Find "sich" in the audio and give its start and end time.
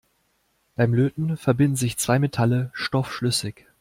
1.75-1.95